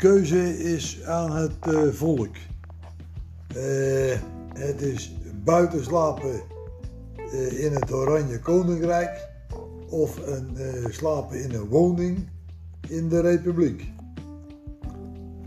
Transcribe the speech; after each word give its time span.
keuze 0.00 0.58
is 0.58 1.02
aan 1.04 1.36
het 1.36 1.56
eh, 1.60 1.88
volk. 1.88 2.36
Eh, 3.48 4.18
het 4.52 4.82
is 4.82 5.14
buiten 5.44 5.84
slapen 5.84 6.40
eh, 7.16 7.64
in 7.64 7.72
het 7.72 7.92
Oranje 7.92 8.38
Koninkrijk 8.38 9.28
of 9.88 10.26
een, 10.26 10.56
slapen 10.90 11.42
in 11.42 11.54
een 11.54 11.68
woning 11.68 12.28
in 12.88 13.08
de 13.08 13.20
Republiek. 13.20 13.92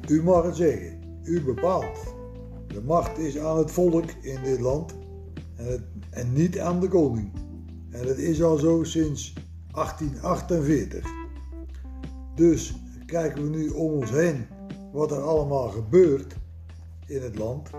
U 0.07 0.23
mag 0.23 0.43
het 0.43 0.55
zeggen, 0.55 0.99
u 1.23 1.41
bepaalt. 1.41 2.13
De 2.67 2.81
macht 2.81 3.17
is 3.17 3.38
aan 3.38 3.57
het 3.57 3.71
volk 3.71 4.09
in 4.21 4.43
dit 4.43 4.59
land 4.59 4.93
en, 5.55 5.85
en 6.09 6.33
niet 6.33 6.59
aan 6.59 6.79
de 6.79 6.88
koning. 6.88 7.31
En 7.89 8.05
dat 8.05 8.17
is 8.17 8.43
al 8.43 8.57
zo 8.57 8.83
sinds 8.83 9.33
1848. 9.71 11.05
Dus 12.35 12.82
kijken 13.13 13.44
we 13.44 13.49
nu 13.58 13.70
om 13.70 13.91
ons 13.91 14.09
heen 14.09 14.45
wat 14.91 15.12
er 15.12 15.21
allemaal 15.21 15.70
gebeurt 15.70 16.35
in 17.08 17.21
het 17.21 17.38
land. 17.38 17.70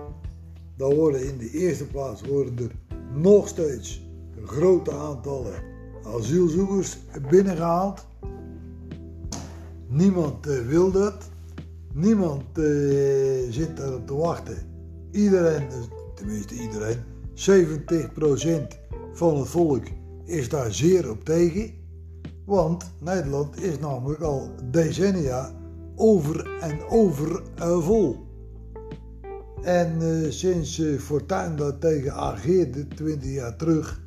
Dan 0.77 0.95
worden 0.95 1.29
in 1.29 1.39
de 1.39 1.51
eerste 1.51 1.87
plaats 1.87 2.23
worden 2.23 2.59
er 2.59 2.71
nog 3.21 3.49
steeds 3.49 4.07
grote 4.45 4.93
aantallen 4.93 5.55
asielzoekers 6.05 6.99
binnengehaald. 7.31 8.07
Niemand 9.89 10.47
eh, 10.47 10.67
wil 10.67 10.91
dat. 10.91 11.29
Niemand 11.93 12.59
eh, 12.59 12.65
zit 13.51 13.79
erop 13.79 14.07
te 14.07 14.15
wachten. 14.15 14.57
Iedereen, 15.11 15.69
dus 15.69 15.89
tenminste 16.15 16.55
iedereen, 16.55 16.99
70% 17.35 18.79
van 19.13 19.39
het 19.39 19.49
volk 19.49 19.85
is 20.25 20.49
daar 20.49 20.73
zeer 20.73 21.11
op 21.11 21.25
tegen. 21.25 21.84
Want 22.47 22.93
Nederland 23.01 23.63
is 23.63 23.79
namelijk 23.79 24.21
al 24.21 24.51
decennia 24.71 25.51
over 25.97 26.59
en 26.61 26.85
over 26.89 27.43
eh, 27.57 27.79
vol. 27.79 28.25
En 29.65 30.01
eh, 30.01 30.31
sinds 30.31 30.79
eh, 30.79 30.99
Fortuyn 30.99 31.57
daar 31.57 31.79
tegen 31.79 32.13
ageerde, 32.13 32.89
20 32.89 33.31
jaar 33.31 33.57
terug, 33.57 34.03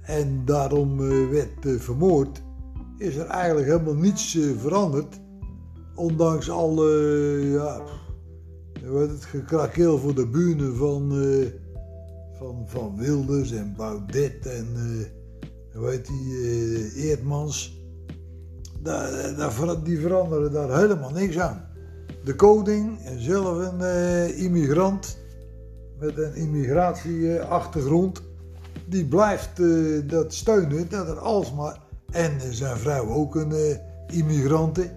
en 0.00 0.44
daarom 0.44 0.96
werd 1.30 1.82
vermoord, 1.82 2.42
is 2.98 3.16
er 3.16 3.26
eigenlijk 3.26 3.66
helemaal 3.66 3.94
niets 3.94 4.38
veranderd. 4.58 5.20
Ondanks 5.94 6.50
al, 6.50 6.88
eh, 6.88 7.52
ja, 7.52 7.82
het 8.82 9.24
gekrakeel 9.24 9.98
voor 9.98 10.14
de 10.14 10.26
buren 10.26 10.76
van, 10.76 11.12
van, 12.32 12.64
van 12.66 12.96
Wilders 12.96 13.52
en 13.52 13.74
Baudet 13.76 14.46
en 14.46 14.66
hoe 15.74 16.00
die, 16.00 16.36
eh, 16.36 17.04
Eerdmans. 17.04 17.80
Daar, 18.82 19.52
ver- 19.52 19.84
die 19.84 19.98
veranderen 20.00 20.52
daar 20.52 20.78
helemaal 20.78 21.10
niks 21.10 21.38
aan. 21.38 21.64
De 22.24 22.34
koning, 22.34 22.98
zelf 23.18 23.72
een 23.72 23.80
eh, 23.80 24.42
immigrant 24.44 25.18
met 25.98 26.18
een 26.18 26.34
immigratieachtergrond, 26.34 28.22
die 28.86 29.06
blijft 29.06 29.60
eh, 29.60 29.68
dat 30.06 30.34
steunen, 30.34 30.88
dat 30.88 31.08
er 31.08 31.18
alsmaar, 31.18 31.80
en 32.10 32.54
zijn 32.54 32.76
vrouw 32.76 33.08
ook 33.08 33.34
een 33.34 33.52
eh 33.52 33.76
immigrante, 34.06 34.90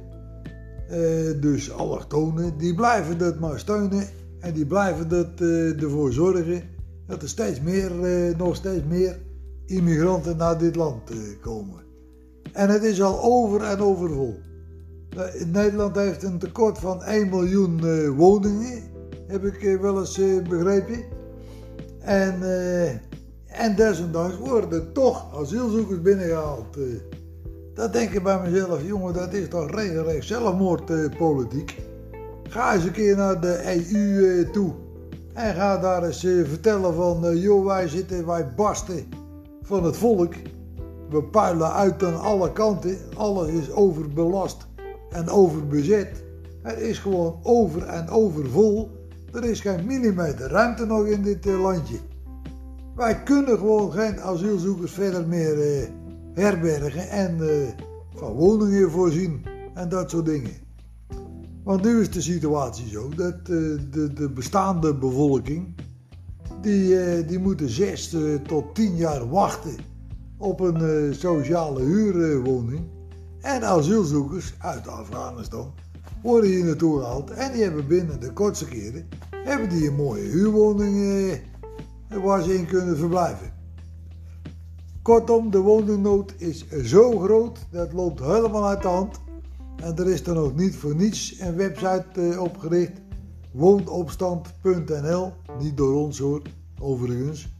eh, 0.89 1.41
dus 1.41 1.71
allochtonen, 1.71 2.57
die 2.57 2.75
blijven 2.75 3.17
dat 3.17 3.39
maar 3.39 3.59
steunen 3.59 4.07
en 4.39 4.53
die 4.53 4.65
blijven 4.65 5.09
dat, 5.09 5.29
eh, 5.41 5.81
ervoor 5.83 6.13
zorgen 6.13 6.61
dat 7.07 7.21
er 7.21 7.29
steeds 7.29 7.61
meer, 7.61 8.03
eh, 8.03 8.37
nog 8.37 8.55
steeds 8.55 8.83
meer 8.87 9.17
immigranten 9.65 10.37
naar 10.37 10.57
dit 10.57 10.75
land 10.75 11.09
eh, 11.09 11.17
komen. 11.41 11.83
En 12.53 12.69
het 12.69 12.83
is 12.83 13.01
al 13.01 13.21
over 13.23 13.61
en 13.63 13.79
over 13.79 14.09
vol. 14.09 14.39
Eh, 15.09 15.45
Nederland 15.45 15.95
heeft 15.95 16.23
een 16.23 16.37
tekort 16.37 16.77
van 16.77 17.03
1 17.03 17.29
miljoen 17.29 17.79
eh, 17.85 18.09
woningen, 18.09 18.83
heb 19.27 19.43
ik 19.43 19.79
wel 19.81 19.99
eens 19.99 20.19
begrepen. 20.49 21.03
En, 21.99 22.41
en 23.45 23.75
desondanks 23.75 24.37
worden 24.37 24.93
toch 24.93 25.39
asielzoekers 25.41 26.01
binnengehaald. 26.01 26.77
eh. 26.77 26.83
Dat 27.73 27.93
denk 27.93 28.11
ik 28.11 28.23
bij 28.23 28.41
mezelf, 28.41 28.85
jongen, 28.85 29.13
dat 29.13 29.33
is 29.33 29.47
toch 29.47 29.71
regelrecht 29.71 30.27
zelfmoordpolitiek. 30.27 31.77
ga 32.49 32.73
eens 32.73 32.83
een 32.83 32.91
keer 32.91 33.15
naar 33.15 33.41
de 33.41 33.77
EU 33.93 34.49
toe. 34.51 34.73
En 35.33 35.53
ga 35.55 35.77
daar 35.77 36.03
eens 36.03 36.19
vertellen 36.43 36.93
van, 36.93 37.37
joh, 37.37 37.65
wij 37.65 37.87
zitten, 37.87 38.25
wij 38.25 38.53
barsten 38.55 39.24
van 39.65 39.83
het 39.83 39.97
volk. 39.97 40.33
We 41.09 41.23
puilen 41.23 41.73
uit 41.73 42.03
aan 42.03 42.19
alle 42.19 42.51
kanten. 42.51 42.97
Alles 43.17 43.49
is 43.49 43.71
overbelast 43.71 44.67
en 45.09 45.29
overbezet. 45.29 46.23
Het 46.61 46.79
is 46.79 46.99
gewoon 46.99 47.39
over 47.43 47.83
en 47.83 48.09
over 48.09 48.49
vol. 48.49 48.89
Er 49.31 49.43
is 49.43 49.59
geen 49.59 49.85
millimeter 49.85 50.49
ruimte 50.49 50.85
nog 50.85 51.05
in 51.05 51.21
dit 51.21 51.45
eh, 51.45 51.61
landje. 51.61 51.97
Wij 52.95 53.23
kunnen 53.23 53.57
gewoon 53.57 53.91
geen 53.91 54.21
asielzoekers 54.21 54.91
verder 54.91 55.27
meer 55.27 55.61
eh, 55.61 55.87
herbergen 56.33 57.09
en 57.09 57.49
eh, 57.49 57.67
van 58.15 58.31
woningen 58.31 58.91
voorzien 58.91 59.41
en 59.73 59.89
dat 59.89 60.09
soort 60.09 60.25
dingen. 60.25 60.51
Want 61.63 61.83
nu 61.83 61.99
is 62.01 62.11
de 62.11 62.21
situatie 62.21 62.87
zo 62.87 63.09
dat 63.15 63.45
de 63.45 64.31
bestaande 64.33 64.95
bevolking, 64.95 65.75
die, 66.65 66.99
eh, 66.99 67.27
die 67.27 67.39
moeten 67.39 67.69
zes 67.69 68.13
eh, 68.13 68.35
tot 68.47 68.75
tien 68.75 68.95
jaar 68.95 69.29
wachten 69.29 69.75
op 70.37 70.59
een 70.59 70.81
eh, 70.81 71.17
sociale 71.17 71.81
huurwoning. 71.81 72.81
En 73.41 73.63
asielzoekers 73.63 74.53
uit 74.57 74.87
Afghanistan 74.87 75.73
worden 76.23 76.49
hier 76.49 76.65
naartoe 76.65 76.99
gehaald 76.99 77.31
en 77.31 77.51
die 77.51 77.63
hebben 77.63 77.87
binnen 77.87 78.19
de 78.19 78.33
kortste 78.33 78.65
keren 78.65 79.07
hebben 79.29 79.69
die 79.69 79.87
een 79.87 79.95
mooie 79.95 80.23
huurwoning 80.23 81.39
waar 82.09 82.41
ze 82.41 82.55
in 82.55 82.65
kunnen 82.65 82.97
verblijven. 82.97 83.53
Kortom, 85.01 85.51
de 85.51 85.59
woningnood 85.59 86.33
is 86.37 86.65
zo 86.83 87.19
groot, 87.19 87.59
dat 87.71 87.93
loopt 87.93 88.19
helemaal 88.19 88.67
uit 88.67 88.81
de 88.81 88.87
hand. 88.87 89.19
En 89.75 89.95
er 89.97 90.07
is 90.07 90.23
dan 90.23 90.37
ook 90.37 90.55
niet 90.55 90.75
voor 90.75 90.95
niets 90.95 91.39
een 91.39 91.55
website 91.55 92.39
opgericht, 92.39 93.01
woonopstand.nl, 93.55 95.33
niet 95.59 95.77
door 95.77 95.95
ons 95.95 96.19
hoor, 96.19 96.41
overigens. 96.79 97.53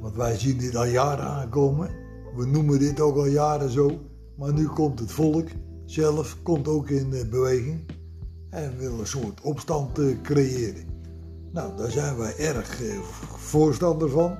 Want 0.00 0.16
wij 0.16 0.38
zien 0.38 0.58
dit 0.58 0.76
al 0.76 0.84
jaren 0.84 1.24
aankomen. 1.24 1.90
We 2.36 2.46
noemen 2.46 2.78
dit 2.78 3.00
ook 3.00 3.16
al 3.16 3.26
jaren 3.26 3.70
zo. 3.70 3.98
Maar 4.36 4.52
nu 4.52 4.66
komt 4.66 4.98
het 4.98 5.12
volk 5.12 5.48
zelf 5.84 6.36
komt 6.42 6.68
ook 6.68 6.90
in 6.90 7.12
eh, 7.12 7.28
beweging 7.28 7.80
en 8.50 8.78
wil 8.78 8.98
een 8.98 9.06
soort 9.06 9.40
opstand 9.40 9.98
eh, 9.98 10.20
creëren. 10.22 10.84
Nou, 11.52 11.76
daar 11.76 11.90
zijn 11.90 12.16
wij 12.16 12.36
erg 12.36 12.82
eh, 12.82 13.00
voorstander 13.36 14.10
van. 14.10 14.36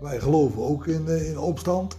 Wij 0.00 0.20
geloven 0.20 0.62
ook 0.62 0.86
in, 0.86 1.08
in 1.08 1.38
opstand. 1.38 1.96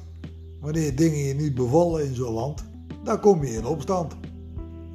Wanneer 0.59 0.95
dingen 0.95 1.17
je 1.17 1.33
niet 1.33 1.55
bevallen 1.55 2.05
in 2.05 2.15
zo'n 2.15 2.33
land, 2.33 2.63
dan 3.03 3.19
kom 3.19 3.43
je 3.43 3.53
in 3.53 3.65
opstand. 3.65 4.15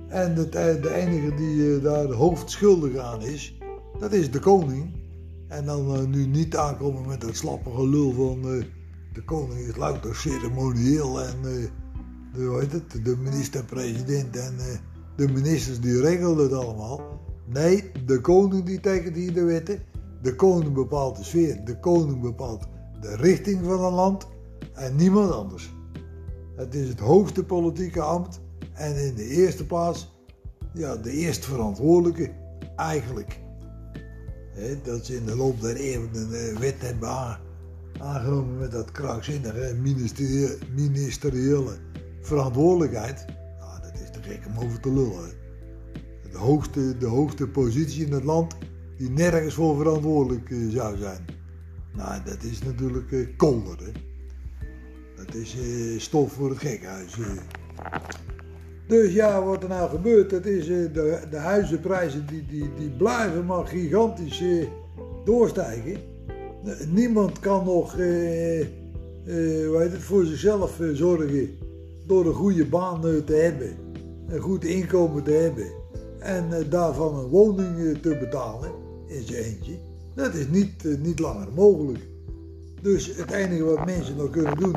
En 0.09 0.35
het, 0.35 0.55
eh, 0.55 0.83
de 0.83 0.95
enige 0.95 1.35
die 1.35 1.77
eh, 1.77 1.83
daar 1.83 2.13
hoofdschuldig 2.13 2.97
aan 2.97 3.23
is, 3.23 3.59
dat 3.99 4.13
is 4.13 4.31
de 4.31 4.39
koning. 4.39 4.97
En 5.49 5.65
dan 5.65 5.95
eh, 5.95 6.05
nu 6.05 6.27
niet 6.27 6.57
aankomen 6.57 7.07
met 7.07 7.21
dat 7.21 7.37
slappe 7.37 7.71
gelul 7.71 8.13
van 8.13 8.43
de 9.13 9.25
koning 9.25 9.59
is 9.59 9.77
louter 9.77 10.17
ceremonieel 10.17 11.23
en 11.23 11.43
de, 11.43 11.69
hoe 12.35 12.61
heet 12.61 12.73
het, 12.73 13.05
de 13.05 13.17
minister-president 13.17 14.37
en 14.37 14.55
de 15.17 15.29
ministers 15.29 15.81
die 15.81 16.01
regelen 16.01 16.39
het 16.39 16.53
allemaal. 16.53 17.01
Nee, 17.47 17.91
de 18.07 18.21
koning 18.21 18.65
die 18.65 18.81
tekent 18.81 19.17
hier 19.17 19.35
de 19.35 19.45
wetten. 19.45 19.83
De 20.23 20.35
koning 20.35 20.75
bepaalt 20.75 21.17
de 21.17 21.25
sfeer. 21.25 21.65
De 21.65 21.81
koning 21.81 22.21
bepaalt 22.21 22.67
de 23.01 23.17
richting 23.17 23.65
van 23.65 23.85
een 23.85 23.93
land 23.93 24.29
en 24.75 24.97
niemand 24.97 25.33
anders. 25.33 25.75
Het 26.57 26.75
is 26.75 26.89
het 26.89 27.01
hoogste 27.01 27.45
politieke 27.45 28.01
ambt 28.01 28.41
en 28.79 28.97
in 29.07 29.15
de 29.15 29.27
eerste 29.27 29.67
plaats 29.67 30.17
ja, 30.75 30.97
de 30.97 31.11
eerste 31.11 31.47
verantwoordelijke 31.49 32.31
eigenlijk. 32.77 33.41
Dat 34.83 35.07
ze 35.07 35.17
in 35.17 35.25
de 35.25 35.37
loop 35.37 35.61
der 35.61 35.77
eeuwen 35.77 36.15
een 36.15 36.33
eh, 36.33 36.57
wet 36.57 36.83
hebben 36.83 37.09
aan- 37.09 37.39
aangenomen 38.01 38.59
met 38.59 38.71
dat 38.71 38.93
krankzinnige 38.93 39.77
ministeriële 40.75 41.77
verantwoordelijkheid. 42.21 43.25
Nou, 43.59 43.83
dat 43.83 43.95
is 43.95 44.11
te 44.11 44.23
gek 44.23 44.47
om 44.47 44.65
over 44.65 44.81
te 44.81 44.93
lullen. 44.93 45.31
De 46.33 46.39
hoogste, 46.39 46.97
de 46.99 47.07
hoogste 47.07 47.49
positie 47.49 48.07
in 48.07 48.13
het 48.13 48.25
land 48.25 48.57
die 48.97 49.11
nergens 49.11 49.55
voor 49.55 49.77
verantwoordelijk 49.77 50.51
eh, 50.51 50.69
zou 50.69 50.97
zijn. 50.97 51.25
Nou, 51.95 52.23
dat 52.25 52.43
is 52.43 52.63
natuurlijk 52.63 53.13
eh, 53.13 53.37
kolder. 53.37 53.93
Dat 55.17 55.35
is 55.35 55.57
stof 55.97 56.33
voor 56.33 56.51
het 56.51 56.59
gekhuis. 56.59 57.17
Dus 58.89 59.13
ja, 59.13 59.45
wat 59.45 59.63
er 59.63 59.69
nou 59.69 59.91
gebeurt, 59.91 60.31
dat 60.31 60.47
is 60.47 60.69
eh, 60.69 60.77
de, 60.93 61.19
de 61.31 61.37
huizenprijzen 61.37 62.27
die, 62.27 62.47
die, 62.51 62.71
die 62.79 62.91
blijven 62.91 63.47
maar 63.47 63.67
gigantisch 63.67 64.41
eh, 64.41 64.67
doorstijgen. 65.25 65.97
Niemand 66.89 67.41
kan 67.41 67.65
nog 67.65 67.97
eh, 67.97 68.61
eh, 68.61 68.67
het, 69.79 69.99
voor 69.99 70.25
zichzelf 70.25 70.81
eh, 70.81 70.89
zorgen 70.93 71.51
door 72.07 72.27
een 72.27 72.35
goede 72.35 72.65
baan 72.65 73.01
te 73.01 73.35
hebben. 73.35 73.77
een 74.29 74.41
goed 74.41 74.65
inkomen 74.65 75.23
te 75.23 75.31
hebben 75.31 75.67
en 76.19 76.49
daarvan 76.71 77.19
een 77.19 77.29
woning 77.29 77.99
te 78.03 78.17
betalen 78.21 78.71
in 79.07 79.23
zijn 79.23 79.43
eentje, 79.43 79.73
dat 80.15 80.35
is 80.35 80.49
niet, 80.49 80.99
niet 81.03 81.19
langer 81.19 81.49
mogelijk. 81.55 82.07
Dus 82.83 83.17
het 83.17 83.31
enige 83.31 83.65
wat 83.65 83.85
mensen 83.85 84.17
nog 84.17 84.31
kunnen 84.31 84.57
doen, 84.57 84.75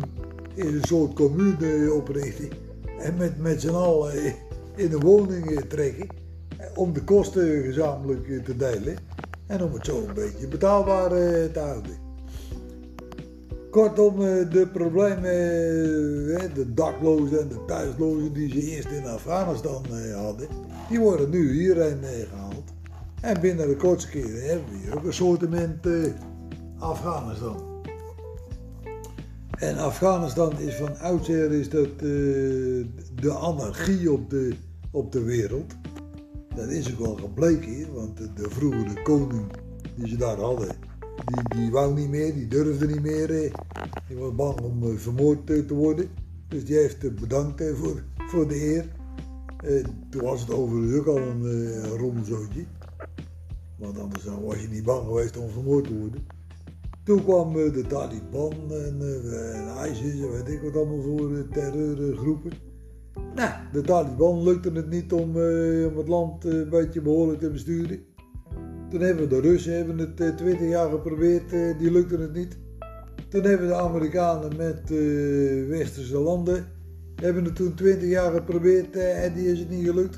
is 0.55 0.65
een 0.65 0.83
soort 0.83 1.13
commune 1.13 1.93
oprichten 1.93 2.49
en 3.03 3.17
met, 3.17 3.37
met 3.37 3.61
z'n 3.61 3.69
allen 3.69 4.13
in 4.75 4.93
een 4.93 4.99
woning 4.99 5.59
trekken 5.67 6.07
om 6.75 6.93
de 6.93 7.03
kosten 7.03 7.63
gezamenlijk 7.63 8.45
te 8.45 8.55
delen 8.55 8.95
en 9.47 9.63
om 9.63 9.73
het 9.73 9.85
zo 9.85 9.97
een 10.07 10.13
beetje 10.13 10.47
betaalbaar 10.47 11.09
te 11.09 11.59
houden. 11.59 12.09
Kortom, 13.71 14.17
de 14.49 14.67
problemen, 14.73 15.33
de 16.53 16.73
daklozen 16.73 17.39
en 17.39 17.47
de 17.47 17.65
thuislozen 17.65 18.33
die 18.33 18.49
ze 18.49 18.61
eerst 18.61 18.89
in 18.91 19.05
Afghanistan 19.05 19.85
hadden, 20.15 20.47
die 20.89 20.99
worden 20.99 21.29
nu 21.29 21.51
hierheen 21.51 22.03
gehaald. 22.03 22.73
En 23.21 23.41
binnen 23.41 23.67
de 23.67 23.75
kortste 23.75 24.09
keren 24.09 24.47
hebben 24.47 24.65
we 24.69 24.77
hier 24.77 24.97
ook 24.97 25.03
een 25.03 25.13
soortement 25.13 25.87
Afghanistan. 26.79 27.70
En 29.61 29.77
Afghanistan 29.77 30.59
is 30.59 30.75
van 30.75 30.97
oudsher 30.99 31.51
is 31.51 31.69
dat, 31.69 31.87
uh, 31.87 32.85
de 33.15 33.33
anarchie 33.33 34.11
op 34.11 34.29
de, 34.29 34.53
op 34.91 35.11
de 35.11 35.23
wereld. 35.23 35.75
Dat 36.55 36.69
is 36.69 36.91
ook 36.91 36.99
wel 36.99 37.15
gebleken, 37.15 37.93
want 37.93 38.17
de, 38.17 38.49
vroegere 38.49 39.01
koning 39.03 39.45
die 39.95 40.07
ze 40.07 40.15
daar 40.15 40.37
hadden, 40.37 40.67
die, 41.25 41.59
die 41.59 41.71
wou 41.71 41.93
niet 41.93 42.09
meer, 42.09 42.33
die 42.33 42.47
durfde 42.47 42.87
niet 42.87 43.01
meer. 43.01 43.27
Die 44.07 44.17
was 44.17 44.35
bang 44.35 44.61
om 44.61 44.83
uh, 44.83 44.97
vermoord 44.97 45.47
te 45.47 45.73
worden. 45.73 46.09
Dus 46.47 46.65
die 46.65 46.77
heeft 46.77 47.15
bedankt 47.15 47.63
voor, 47.73 48.03
voor 48.17 48.47
de 48.47 48.55
eer. 48.55 48.85
toen 50.09 50.21
was 50.21 50.41
het 50.41 50.51
overigens 50.51 50.99
ook 50.99 51.07
al 51.07 51.17
een 51.17 51.43
uh, 51.43 51.83
rommelzootje. 51.83 52.65
Want 53.77 53.99
anders 53.99 54.23
was 54.23 54.61
je 54.61 54.67
niet 54.67 54.83
bang 54.83 55.05
geweest 55.05 55.37
om 55.37 55.49
vermoord 55.49 55.83
te 55.83 55.97
worden. 55.97 56.40
Toen 57.03 57.23
kwam 57.23 57.57
eh, 57.57 57.73
de 57.73 57.87
Taliban 57.87 58.53
en, 58.69 58.97
uh, 59.01 59.85
en 59.85 59.91
ISIS 59.91 60.21
en 60.21 60.31
weet 60.31 60.47
ik 60.47 60.61
wat 60.61 60.75
allemaal 60.75 61.01
voor 61.01 61.47
terreurgroepen. 61.51 62.51
Nou, 63.35 63.51
de 63.71 63.81
Taliban 63.81 64.43
lukte 64.43 64.71
het 64.71 64.89
niet 64.89 65.13
om, 65.13 65.35
uh, 65.35 65.87
om 65.87 65.97
het 65.97 66.07
land 66.07 66.45
een 66.45 66.69
beetje 66.69 67.01
behoorlijk 67.01 67.39
te 67.39 67.49
besturen. 67.49 67.99
Toen 68.89 69.01
hebben 69.01 69.29
de 69.29 69.39
Russen 69.39 69.75
hebben 69.75 69.97
het 69.97 70.17
20 70.37 70.59
jaar 70.59 70.89
geprobeerd, 70.89 71.49
die 71.79 71.91
lukte 71.91 72.17
het 72.17 72.33
niet. 72.33 72.57
Toen 73.29 73.43
hebben 73.43 73.67
de 73.67 73.75
Amerikanen 73.75 74.55
met 74.57 74.89
westerse 75.69 76.19
landen 76.19 76.65
hebben 77.15 77.43
het 77.43 77.55
toen 77.55 77.73
20 77.73 78.09
jaar 78.09 78.31
geprobeerd 78.31 78.95
en 78.95 79.33
die 79.33 79.51
is 79.51 79.59
het 79.59 79.69
niet 79.69 79.85
gelukt. 79.85 80.17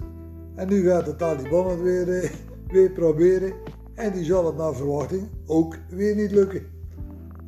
En 0.56 0.68
nu 0.68 0.88
gaat 0.88 1.06
de 1.06 1.16
Taliban 1.16 1.70
het 1.70 1.82
weer, 1.82 2.32
weer 2.74 2.92
proberen. 2.92 3.54
En 3.96 4.14
die 4.14 4.24
zal 4.24 4.46
het 4.46 4.58
naar 4.58 4.76
verwachting 4.76 5.30
ook 5.46 5.78
weer 5.90 6.16
niet 6.16 6.32
lukken. 6.32 6.73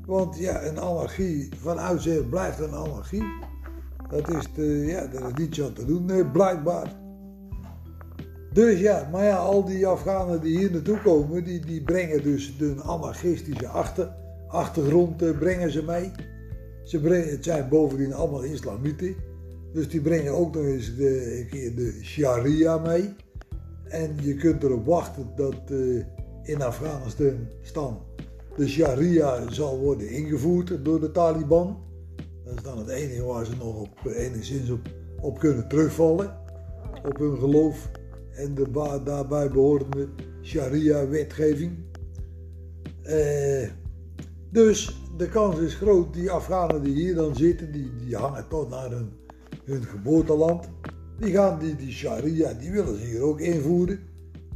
Want 0.06 0.38
ja, 0.38 0.63
een 0.63 0.78
allergie 0.78 1.50
van 1.57 1.78
oudsher 1.78 2.24
blijft 2.24 2.60
een 2.60 2.74
allergie. 2.74 3.24
Dat 4.10 4.30
is, 4.30 4.48
de, 4.56 4.86
ja, 4.86 5.06
dat 5.06 5.22
is 5.22 5.34
niets 5.36 5.62
aan 5.62 5.74
te 5.74 5.86
doen, 5.86 6.31
blijkbaar. 6.31 6.94
Dus 8.54 8.80
ja, 8.80 9.10
maar 9.12 9.24
ja, 9.24 9.36
al 9.36 9.66
die 9.66 9.88
Afghanen 9.88 10.42
die 10.42 10.57
hier 10.57 10.72
naartoe 10.72 11.02
komen, 11.02 11.44
die, 11.44 11.66
die 11.66 11.84
brengen 11.84 12.24
dus 12.24 12.57
de 12.57 12.75
anarchistische 12.81 13.68
achter, 13.68 14.13
achtergrond 14.48 15.24
uh, 15.24 15.38
brengen 15.38 15.72
ze 15.72 15.84
mee. 15.84 16.12
Ze 16.84 17.00
brengen, 17.00 17.30
het 17.30 17.44
zijn 17.44 17.69
bovendien 17.69 18.13
allemaal 18.13 18.44
islamieten. 18.44 19.16
Dus 19.74 19.90
die 19.90 20.01
brengen 20.01 20.34
ook 20.34 20.56
nog 20.56 20.63
eens 20.63 20.96
de, 20.96 21.40
een 21.40 21.48
keer 21.48 21.75
de 21.75 22.00
sharia 22.01 22.78
mee. 22.78 23.16
En 23.84 24.16
je 24.22 24.36
kunt 24.36 24.63
erop 24.63 24.86
wachten 24.86 25.28
dat 25.36 25.62
uh, 25.72 26.04
in 26.44 26.62
Afghanistan 26.62 27.98
de 28.56 28.68
sharia 28.68 29.52
zal 29.52 29.80
worden 29.80 30.10
ingevoerd 30.10 30.86
door 30.86 31.00
de 31.00 31.12
Taliban. 31.12 31.78
Dat 32.44 32.56
is 32.56 32.63
dan 32.63 32.78
het 32.78 32.88
enige 32.88 33.24
waar 33.24 33.46
ze 33.46 33.56
nog 33.56 33.80
op, 33.81 34.06
enigszins 34.06 34.69
op, 34.69 34.80
op 35.22 35.40
kunnen 35.40 35.68
terugvallen. 35.68 36.38
Op 37.06 37.18
hun 37.18 37.38
geloof 37.38 37.90
en 38.31 38.56
de 38.56 38.72
daarbij 39.04 39.50
behorende 39.50 40.07
sharia-wetgeving. 40.42 41.78
Eh, 43.02 43.69
dus 44.52 45.01
de 45.18 45.30
kans 45.30 45.60
is 45.60 45.75
groot, 45.75 46.13
die 46.13 46.31
Afghanen 46.31 46.84
die 46.84 46.94
hier 46.94 47.16
dan 47.16 47.36
zitten, 47.36 47.72
die, 47.72 48.16
hangen 48.16 48.48
toch 48.48 48.69
naar 48.69 48.90
hun, 48.92 49.10
hun 49.63 49.84
geboorteland. 49.84 50.69
Die 51.19 51.34
gaan 51.34 51.60
die, 51.60 51.75
die 51.75 51.92
sharia, 51.92 52.54
die 52.54 52.72
willen 52.72 52.98
ze 52.98 53.06
hier 53.06 53.22
ook 53.22 53.40
invoeren. 53.40 54.00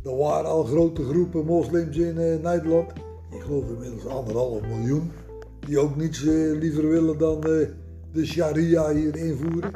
Er 0.03 0.15
waren 0.17 0.49
al 0.49 0.63
grote 0.63 1.03
groepen 1.03 1.45
moslims 1.45 1.97
in 1.97 2.15
uh, 2.15 2.43
Nederland 2.43 2.91
ik 3.31 3.41
geloof 3.41 3.69
inmiddels 3.69 4.05
anderhalf 4.05 4.61
miljoen, 4.61 5.11
die 5.59 5.79
ook 5.79 5.95
niets 5.95 6.25
eh, 6.25 6.59
liever 6.59 6.89
willen 6.89 7.17
dan 7.17 7.47
uh, 7.47 7.67
de 8.11 8.25
sharia 8.25 8.93
hier 8.93 9.15
invoeren. 9.15 9.71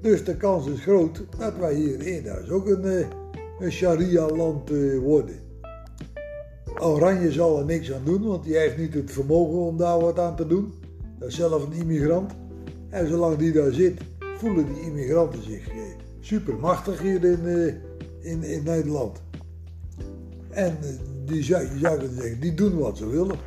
Dus 0.00 0.24
de 0.24 0.36
kans 0.36 0.66
is 0.66 0.80
groot 0.80 1.24
dat 1.38 1.56
wij 1.56 1.74
hier 1.74 2.00
in 2.00 2.50
ook 2.50 2.68
een, 2.68 2.84
uh, 2.84 3.06
een 3.58 3.72
sharia-land 3.72 4.70
worden. 5.02 5.34
Oranje 6.78 7.32
zal 7.32 7.58
er 7.58 7.64
niks 7.64 7.92
aan 7.92 8.04
doen, 8.04 8.22
want 8.22 8.44
die 8.44 8.56
heeft 8.56 8.76
niet 8.76 8.94
het 8.94 9.10
vermogen 9.10 9.58
om 9.58 9.76
daar 9.76 10.00
wat 10.00 10.18
aan 10.18 10.36
te 10.36 10.46
doen. 10.46 10.72
Dat 11.18 11.28
is 11.28 11.34
zelf 11.34 11.66
een 11.66 11.72
immigrant. 11.72 12.32
En 12.88 13.08
zolang 13.08 13.36
die 13.36 13.52
daar 13.52 13.72
zit, 13.72 14.00
voelen 14.36 14.66
die 14.66 14.82
immigranten 14.82 15.42
zich 15.42 15.68
supermachtig 16.20 17.02
hier 17.02 17.24
in, 17.24 17.46
in, 18.20 18.42
in 18.42 18.62
Nederland. 18.62 19.22
En 20.50 20.78
die 21.24 21.42
zou, 21.42 21.62
je 21.62 21.78
zou 21.78 21.98
kunnen 21.98 22.16
zeggen, 22.16 22.40
die 22.40 22.54
doen 22.54 22.78
wat 22.78 22.96
ze 22.96 23.08
willen. 23.08 23.38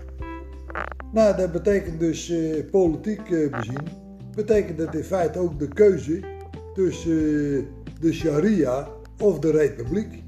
Nou, 1.14 1.38
dat 1.38 1.52
betekent 1.52 2.00
dus 2.00 2.30
uh, 2.30 2.70
politiek 2.72 3.30
uh, 3.30 3.52
bezien, 3.52 3.88
betekent 4.36 4.78
dat 4.78 4.96
in 4.96 5.04
feite 5.04 5.40
ook 5.40 5.60
de 5.60 5.68
keuze 5.68 6.20
tussen 6.74 7.12
uh, 7.12 7.64
de 8.00 8.14
sharia 8.14 8.88
of 9.20 9.40
de 9.40 9.52
republiek. 9.52 10.24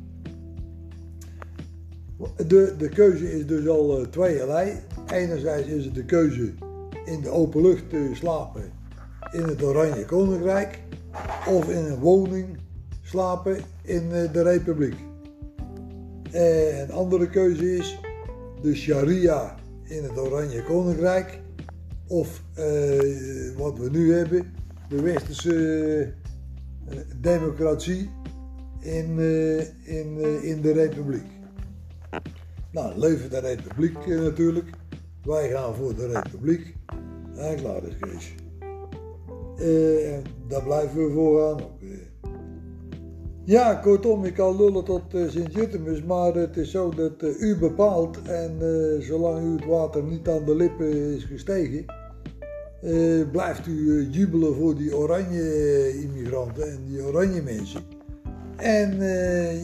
De, 2.47 2.73
de 2.77 2.89
keuze 2.89 3.33
is 3.33 3.47
dus 3.47 3.67
al 3.67 3.99
uh, 3.99 4.07
tweeërlei. 4.07 4.73
Enerzijds 5.13 5.67
is 5.67 5.85
het 5.85 5.95
de 5.95 6.05
keuze 6.05 6.53
in 7.05 7.21
de 7.21 7.29
open 7.29 7.61
lucht 7.61 7.89
te 7.89 8.09
slapen 8.13 8.63
in 9.31 9.43
het 9.43 9.63
Oranje 9.63 10.05
Koninkrijk 10.05 10.79
of 11.47 11.69
in 11.69 11.85
een 11.85 11.99
woning 11.99 12.57
slapen 13.01 13.57
in 13.81 14.09
de 14.09 14.41
republiek. 14.41 14.95
En 16.31 16.81
een 16.81 16.91
andere 16.91 17.29
keuze 17.29 17.75
is 17.75 17.99
de 18.61 18.75
sharia 18.75 19.55
in 19.83 20.03
het 20.03 20.17
Oranje 20.17 20.63
Koninkrijk. 20.63 21.39
Of 22.07 22.43
uh, 22.59 23.57
wat 23.57 23.77
we 23.77 23.89
nu 23.91 24.13
hebben, 24.13 24.53
de 24.89 25.01
westerse 25.01 25.53
uh, 26.89 26.97
democratie 27.21 28.09
in, 28.79 29.17
uh, 29.17 29.59
in, 29.83 30.19
in 30.43 30.61
de 30.61 30.71
republiek. 30.71 31.25
Nou, 32.71 32.99
leven 32.99 33.29
de 33.29 33.39
republiek 33.39 34.05
natuurlijk. 34.07 34.69
Wij 35.23 35.49
gaan 35.49 35.75
voor 35.75 35.95
de 35.95 36.07
republiek. 36.07 36.75
En 37.37 37.55
klaar 37.55 37.83
is 37.83 37.97
Kees. 37.99 38.35
daar 40.47 40.63
blijven 40.63 41.07
we 41.07 41.13
vooraan 41.13 41.61
ook. 41.61 41.81
Ja, 43.45 43.75
kortom, 43.75 44.25
ik 44.25 44.33
kan 44.33 44.55
lullen 44.55 44.83
tot 44.83 45.13
uh, 45.13 45.29
Sint-Jutemus, 45.29 46.03
maar 46.03 46.33
het 46.33 46.57
is 46.57 46.71
zo 46.71 46.89
dat 46.89 47.23
uh, 47.23 47.41
u 47.41 47.57
bepaalt 47.57 48.21
en 48.21 48.57
uh, 48.61 49.01
zolang 49.01 49.45
u 49.45 49.51
het 49.55 49.65
water 49.65 50.03
niet 50.03 50.27
aan 50.27 50.45
de 50.45 50.55
lippen 50.55 51.15
is 51.15 51.23
gestegen, 51.23 51.85
blijft 53.31 53.67
u 53.67 54.07
jubelen 54.11 54.55
voor 54.55 54.75
die 54.75 54.97
oranje 54.97 56.01
immigranten 56.01 56.71
en 56.71 56.79
die 56.87 57.03
oranje 57.03 57.41
mensen. 57.41 57.81
En 58.55 58.97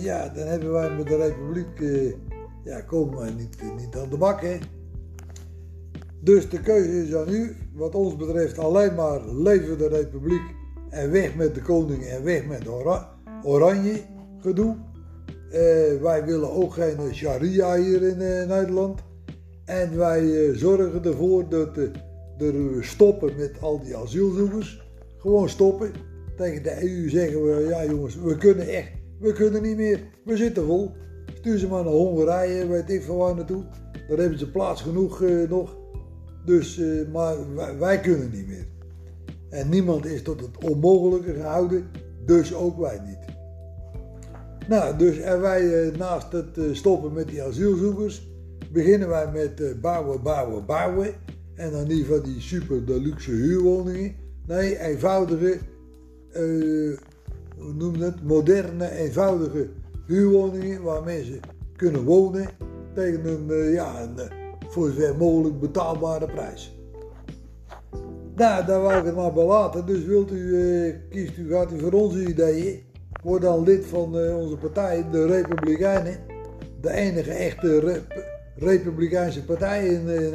ja, 0.02 0.30
dan 0.30 0.48
hebben 0.48 0.72
wij 0.72 0.96
met 0.96 1.08
de 1.08 1.16
republiek, 1.16 1.80
ja, 2.64 2.82
kom 2.82 3.10
maar 3.10 3.34
niet, 3.34 3.58
niet 3.78 3.96
aan 3.96 4.10
de 4.10 4.18
bak, 4.18 4.42
hè. 4.42 4.58
Dus 6.20 6.50
de 6.50 6.62
keuze 6.62 7.04
is 7.04 7.16
aan 7.16 7.30
u, 7.30 7.56
wat 7.74 7.96
ons 7.96 8.16
betreft 8.16 8.58
alleen 8.58 8.96
maar 8.96 9.28
leven 9.28 9.78
de 9.78 9.88
republiek 9.88 10.56
en 10.90 11.12
weg 11.12 11.36
met 11.36 11.56
de 11.56 11.62
koning 11.62 12.04
en 12.04 12.24
weg 12.24 12.46
met 12.46 12.62
de 12.62 12.72
oranje 12.72 13.20
oranje 13.44 14.02
gedoe. 14.40 14.76
Uh, 15.52 16.02
wij 16.02 16.26
willen 16.26 16.52
ook 16.52 16.74
geen 16.74 17.14
sharia 17.14 17.78
hier 17.78 18.02
in 18.02 18.22
uh, 18.22 18.48
Nederland. 18.48 19.00
En 19.66 19.98
wij 19.98 20.24
uh, 20.24 20.56
zorgen 20.56 21.04
ervoor 21.04 21.50
dat 21.50 21.76
we 22.38 22.78
stoppen 22.82 23.36
met 23.38 23.62
al 23.62 23.80
die 23.80 23.98
asielzoekers. 23.98 24.84
Gewoon 25.18 25.50
stoppen. 25.50 25.92
Tegen 26.38 26.64
de 26.64 26.84
EU 26.84 27.10
zeggen 27.10 27.44
we, 27.44 27.66
ja 27.70 27.86
jongens, 27.86 28.16
we 28.16 28.38
kunnen 28.38 28.68
echt, 28.68 28.92
we 29.20 29.34
kunnen 29.34 29.62
niet 29.62 29.78
meer. 29.78 30.00
We 30.26 30.38
zitten 30.38 30.66
vol. 30.66 30.92
Stuur 31.34 31.58
ze 31.58 31.68
maar 31.68 31.84
naar 31.84 31.94
Hongarije, 31.94 32.68
weet 32.68 32.90
ik 32.90 33.04
van 33.04 33.16
waar 33.16 33.36
naartoe. 33.36 33.64
Daar 34.08 34.18
hebben 34.18 34.40
ze 34.40 34.52
plaats 34.52 34.82
genoeg 34.82 35.24
nog. 35.50 35.78
Dus, 36.46 36.82
maar 37.12 37.56
wij, 37.56 37.78
wij 37.78 38.00
kunnen 38.00 38.30
niet 38.34 38.48
meer. 38.48 38.68
En 39.50 39.70
niemand 39.70 40.06
is 40.06 40.22
tot 40.22 40.40
het 40.40 40.64
onmogelijke 40.64 41.34
gehouden, 41.34 41.90
dus 42.26 42.54
ook 42.54 42.80
wij 42.80 43.00
niet. 43.06 43.21
Nou, 44.68 44.98
dus 44.98 45.18
en 45.18 45.42
wij 45.42 45.92
naast 45.98 46.32
het 46.32 46.58
stoppen 46.72 47.14
met 47.14 47.28
die 47.28 47.44
asielzoekers, 47.44 48.28
beginnen 48.72 49.08
wij 49.10 49.32
met 49.32 49.82
bouwen, 49.82 50.22
bouwen, 50.22 50.66
bouwen. 50.66 51.14
En 51.56 51.72
dan 51.72 51.88
niet 51.88 52.06
van 52.06 52.22
die 52.22 52.42
super 52.42 52.86
deluxe 52.86 53.32
huurwoningen. 53.32 54.16
Nee, 54.48 54.80
eenvoudige, 54.80 55.58
hoe 57.58 57.74
noem 57.74 57.94
het, 57.96 58.24
moderne, 58.24 58.92
eenvoudige 58.92 59.70
huurwoningen 60.08 60.82
waar 60.82 61.04
mensen 61.04 61.40
kunnen 61.76 62.04
wonen 62.04 62.50
tegen 62.94 63.26
een, 63.26 63.72
ja, 63.72 64.02
een 64.02 64.40
voor 64.72 64.90
zover 64.90 65.18
mogelijk 65.18 65.60
betaalbare 65.60 66.26
prijs. 66.26 66.76
Nou, 68.36 68.66
daar 68.66 68.82
wou 68.82 69.00
ik 69.00 69.06
het 69.06 69.16
maar 69.16 69.34
bij 69.34 69.44
laten. 69.44 69.86
Dus 69.86 70.06
wilt 70.06 70.32
u, 70.32 70.36
uh, 70.36 70.96
kiest 71.10 71.38
u, 71.38 71.50
gaat 71.50 71.72
u 71.72 71.80
voor 71.80 71.92
onze 71.92 72.26
ideeën. 72.28 72.80
Word 73.22 73.42
dan 73.42 73.64
lid 73.64 73.86
van 73.86 74.18
uh, 74.18 74.38
onze 74.38 74.56
partij, 74.56 75.06
de 75.12 75.26
Republikeinen. 75.26 76.16
De 76.82 76.92
enige 76.92 77.32
echte 77.32 78.02
Republikeinse 78.56 79.46
partij 79.46 79.88
in, 79.88 80.08
in, 80.08 80.34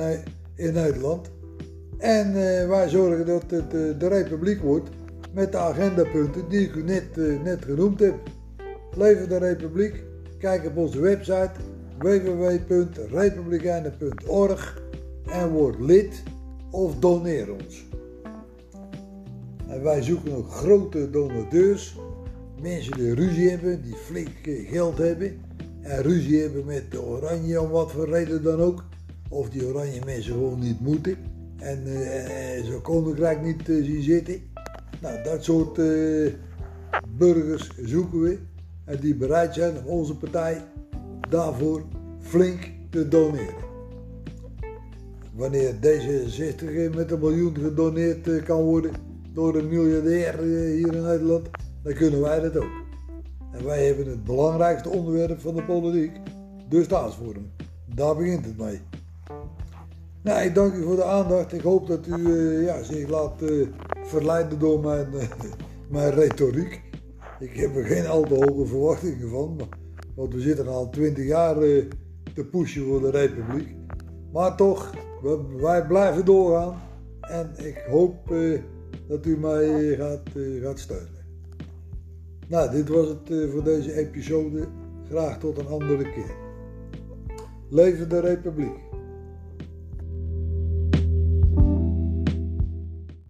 in 0.54 0.72
Nederland. 0.72 1.30
En 1.98 2.28
uh, 2.28 2.68
wij 2.68 2.88
zorgen 2.88 3.26
dat 3.26 3.42
het 3.48 3.70
de 4.00 4.08
Republiek 4.08 4.60
wordt 4.60 4.88
met 5.32 5.52
de 5.52 5.58
agendapunten 5.58 6.48
die 6.48 6.60
ik 6.60 6.74
u 6.74 6.82
net, 6.82 7.16
net 7.42 7.64
genoemd 7.64 8.00
heb. 8.00 8.14
Leven 8.96 9.28
de 9.28 9.38
Republiek. 9.38 10.02
Kijk 10.38 10.66
op 10.66 10.76
onze 10.76 11.00
website 11.00 11.50
www.republikeinen.org 11.98 14.82
en 15.26 15.50
word 15.50 15.80
lid 15.80 16.22
of 16.70 16.98
doneer 16.98 17.52
ons. 17.52 17.86
En 19.68 19.82
wij 19.82 20.02
zoeken 20.02 20.36
ook 20.36 20.50
grote 20.50 21.10
donateurs, 21.10 21.96
mensen 22.62 22.92
die 22.92 23.14
ruzie 23.14 23.50
hebben, 23.50 23.82
die 23.82 23.94
flink 23.94 24.30
geld 24.44 24.98
hebben 24.98 25.40
en 25.80 26.02
ruzie 26.02 26.40
hebben 26.40 26.64
met 26.64 26.90
de 26.90 27.02
oranje 27.02 27.60
om 27.60 27.70
wat 27.70 27.92
voor 27.92 28.08
reden 28.08 28.42
dan 28.42 28.60
ook. 28.60 28.84
Of 29.28 29.50
die 29.50 29.66
oranje 29.66 30.00
mensen 30.04 30.32
gewoon 30.32 30.60
niet 30.60 30.80
moeten 30.80 31.16
en 31.58 31.82
uh, 31.86 32.64
zo'n 32.64 32.82
koninkrijk 32.82 33.42
niet 33.42 33.68
uh, 33.68 33.84
zien 33.84 34.02
zitten. 34.02 34.40
Nou, 35.00 35.22
dat 35.22 35.44
soort 35.44 35.80
burgers 37.18 37.70
zoeken 37.84 38.20
we 38.20 38.38
en 38.84 39.00
die 39.00 39.14
bereid 39.14 39.54
zijn 39.54 39.76
om 39.76 39.84
onze 39.84 40.16
partij 40.16 40.62
daarvoor 41.28 41.82
flink 42.20 42.70
te 42.90 43.08
doneren. 43.08 43.64
Wanneer 45.34 45.74
D66 45.74 46.94
met 46.94 47.10
een 47.10 47.18
miljoen 47.18 47.56
gedoneerd 47.56 48.28
eh, 48.28 48.44
kan 48.44 48.62
worden 48.62 48.92
door 49.32 49.56
een 49.56 49.68
miljardair 49.68 50.34
eh, 50.34 50.44
hier 50.46 50.94
in 50.94 51.02
Nederland, 51.02 51.48
dan 51.86 51.94
kunnen 51.94 52.20
wij 52.20 52.40
dat 52.40 52.56
ook. 52.56 52.84
En 53.52 53.64
wij 53.64 53.86
hebben 53.86 54.06
het 54.06 54.24
belangrijkste 54.24 54.88
onderwerp 54.88 55.40
van 55.40 55.54
de 55.54 55.62
politiek, 55.62 56.12
de 56.68 56.84
staatsvorm. 56.84 57.50
Daar 57.94 58.16
begint 58.16 58.44
het 58.44 58.58
mee. 58.58 58.80
Nou, 60.22 60.44
ik 60.44 60.54
dank 60.54 60.74
u 60.74 60.82
voor 60.82 60.96
de 60.96 61.04
aandacht. 61.04 61.52
Ik 61.52 61.60
hoop 61.60 61.86
dat 61.86 62.06
u 62.06 62.16
uh, 62.16 62.64
ja, 62.64 62.82
zich 62.82 63.08
laat 63.08 63.42
uh, 63.42 63.66
verleiden 64.02 64.58
door 64.58 64.80
mijn, 64.80 65.06
uh, 65.14 65.22
mijn 65.88 66.10
retoriek. 66.10 66.82
Ik 67.38 67.56
heb 67.56 67.76
er 67.76 67.84
geen 67.84 68.06
al 68.06 68.22
te 68.22 68.34
hoge 68.34 68.66
verwachtingen 68.66 69.30
van, 69.30 69.60
want 70.14 70.34
we 70.34 70.40
zitten 70.40 70.68
al 70.68 70.90
twintig 70.90 71.26
jaar 71.26 71.54
te 72.34 72.44
pushen 72.50 72.84
voor 72.84 73.00
de 73.00 73.10
Republiek. 73.10 73.74
Maar 74.32 74.56
toch, 74.56 74.94
wij 75.56 75.86
blijven 75.86 76.24
doorgaan 76.24 76.82
en 77.20 77.50
ik 77.56 77.84
hoop 77.90 78.34
dat 79.08 79.26
u 79.26 79.38
mij 79.38 79.96
gaat, 79.96 80.28
gaat 80.62 80.78
steunen. 80.78 81.15
Nou, 82.48 82.70
dit 82.70 82.88
was 82.88 83.08
het 83.08 83.30
uh, 83.30 83.50
voor 83.52 83.62
deze 83.62 83.92
episode. 83.92 84.68
Graag 85.08 85.38
tot 85.38 85.58
een 85.58 85.66
andere 85.66 86.10
keer. 86.10 86.34
Leven 87.70 88.08
de 88.08 88.20
Republiek! 88.20 88.85